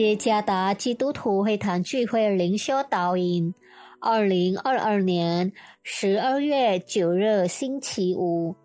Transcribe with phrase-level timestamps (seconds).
[0.00, 3.54] 耶加达基督徒会堂聚会灵修导引，
[4.00, 8.56] 二零二二年十二月九日星期五，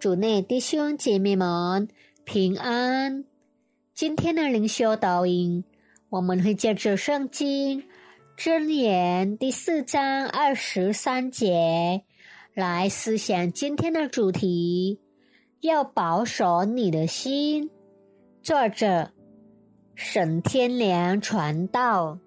[0.00, 1.86] 主内弟兄姐妹们
[2.24, 3.24] 平安。
[3.94, 5.62] 今天的灵修导引，
[6.10, 7.84] 我们会借着圣经
[8.36, 12.02] 箴言第四章二十三节
[12.54, 14.98] 来思想今天的主题：
[15.60, 17.70] 要保守你的心。
[18.42, 19.12] 作者。
[19.94, 22.18] 沈天良传道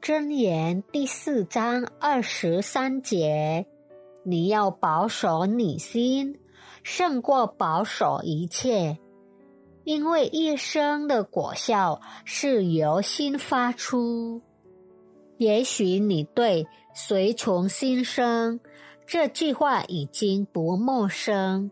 [0.00, 3.66] 真言第四章二十三节：
[4.24, 6.38] 你要保守你心，
[6.82, 8.98] 胜过保守一切，
[9.84, 14.40] 因为一生的果效是由心发出。
[15.36, 18.58] 也许你对“随从心生”
[19.06, 21.70] 这句话已经不陌生，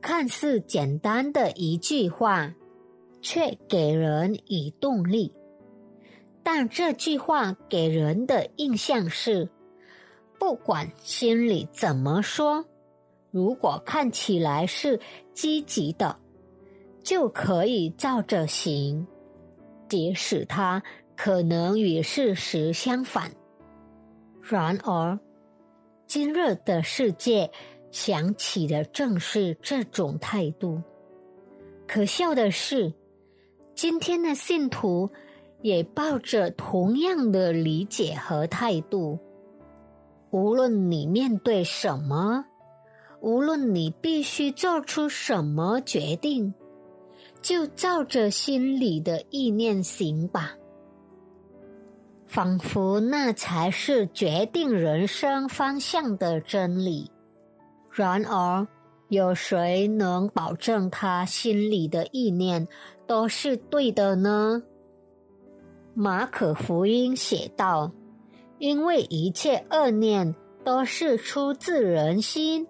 [0.00, 2.52] 看似简单的一句话。
[3.24, 5.32] 却给人以动力，
[6.42, 9.48] 但这句话给人的印象是：
[10.38, 12.66] 不管心里怎么说，
[13.30, 15.00] 如果看起来是
[15.32, 16.18] 积极的，
[17.02, 19.06] 就可以照着行，
[19.88, 20.82] 即使它
[21.16, 23.32] 可能与事实相反。
[24.42, 25.18] 然而，
[26.06, 27.50] 今日的世界
[27.90, 30.82] 想起的正是这种态度。
[31.88, 32.92] 可笑的是。
[33.84, 35.10] 今天的信徒
[35.60, 39.18] 也抱着同样的理解和态度。
[40.30, 42.46] 无论你面对什么，
[43.20, 46.54] 无论你必须做出什么决定，
[47.42, 50.54] 就照着心里的意念行吧。
[52.24, 57.10] 仿佛那才是决定人生方向的真理。
[57.90, 58.66] 然而，
[59.08, 62.66] 有谁能保证他心里的意念
[63.06, 64.62] 都是对的呢？
[65.94, 67.92] 马可福音写道
[68.58, 70.34] ：“因为一切恶念
[70.64, 72.66] 都是出自人心，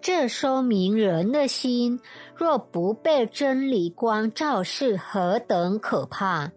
[0.00, 2.00] 这说明人的心
[2.34, 6.50] 若不被真理光照，是何等可怕。”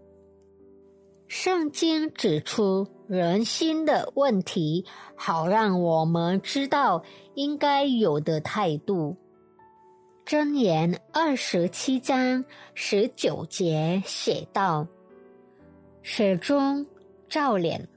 [1.27, 4.85] 圣经指出人心的问题，
[5.15, 7.03] 好让我们知道。
[7.35, 9.17] 应该有的态度。
[10.25, 14.87] 箴言二十七章十九节写道
[16.01, 16.85] ：“始终
[17.27, 17.87] 照脸，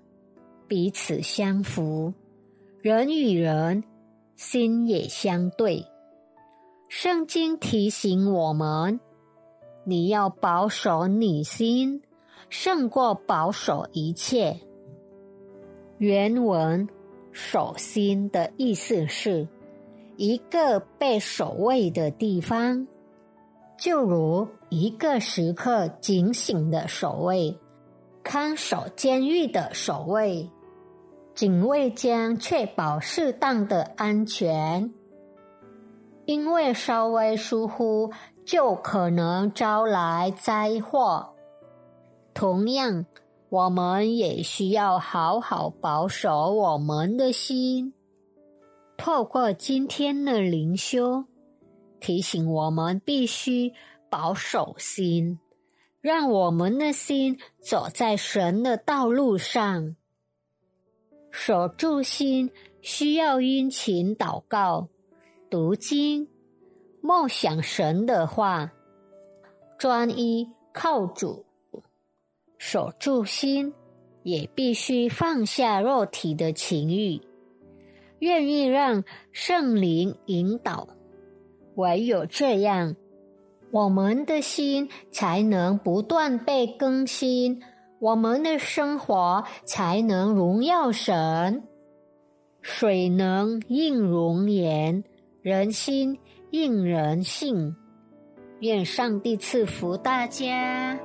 [0.66, 2.12] 彼此相扶，
[2.82, 3.84] 人与人
[4.34, 5.87] 心也相对。”
[6.88, 8.98] 圣经提醒我们：
[9.84, 12.03] 你要保守你心，
[12.50, 14.58] 胜过保守一切。
[15.98, 16.88] 原文。
[17.38, 19.47] 守心的意思是
[20.16, 22.87] 一个被守卫的地方，
[23.78, 27.59] 就如一个时刻警醒的守卫，
[28.22, 30.50] 看守监狱的守卫，
[31.34, 34.93] 警卫将确保适当的安全，
[36.25, 38.10] 因为稍微疏忽
[38.44, 41.34] 就可能招来灾祸。
[42.34, 43.06] 同样。
[43.49, 47.94] 我们也需要好好保守我们的心。
[48.96, 51.24] 透过今天的灵修，
[52.00, 53.72] 提醒我们必须
[54.10, 55.38] 保守心，
[56.00, 59.96] 让我们的心走在神的道路上。
[61.30, 64.88] 守住心需要殷勤祷告、
[65.50, 66.28] 读经、
[67.02, 68.72] 梦想神的话，
[69.78, 71.44] 专一靠主。
[72.58, 73.74] 守住心，
[74.22, 77.20] 也必须放下肉体的情欲，
[78.19, 80.88] 愿意让圣灵引导。
[81.75, 82.97] 唯有这样，
[83.71, 87.62] 我们的心才能不断被更新，
[88.00, 91.62] 我们的生活才能荣耀神。
[92.62, 95.05] 水能映容颜，
[95.43, 96.19] 人心
[96.50, 97.76] 映人性。
[98.61, 100.99] 愿上帝赐福大家。